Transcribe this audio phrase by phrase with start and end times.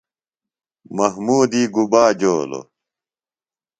[0.95, 2.65] محمودی گُبا جولوۡ؟